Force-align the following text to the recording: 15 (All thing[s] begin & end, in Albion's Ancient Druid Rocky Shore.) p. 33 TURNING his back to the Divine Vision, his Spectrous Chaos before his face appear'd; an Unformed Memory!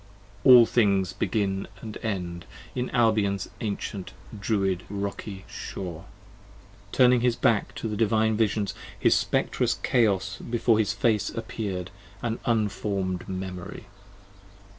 15 0.41 0.51
(All 0.55 0.65
thing[s] 0.65 1.13
begin 1.13 1.67
& 1.83 2.01
end, 2.01 2.45
in 2.73 2.89
Albion's 2.89 3.51
Ancient 3.61 4.13
Druid 4.39 4.81
Rocky 4.89 5.45
Shore.) 5.47 6.05
p. 6.91 6.97
33 6.97 6.97
TURNING 7.05 7.21
his 7.21 7.35
back 7.35 7.75
to 7.75 7.87
the 7.87 7.95
Divine 7.95 8.35
Vision, 8.35 8.67
his 8.99 9.13
Spectrous 9.13 9.75
Chaos 9.83 10.37
before 10.39 10.79
his 10.79 10.91
face 10.93 11.29
appear'd; 11.29 11.91
an 12.23 12.39
Unformed 12.47 13.29
Memory! 13.29 13.85